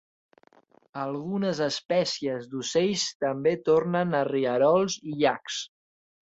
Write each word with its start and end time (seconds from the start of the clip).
Algunes 1.01 1.59
espècies 1.65 2.47
d'ocells 2.53 3.03
també 3.27 3.53
tornen 3.69 4.17
a 4.21 4.23
rierols 4.31 4.97
i 5.13 5.15
llacs. 5.23 5.61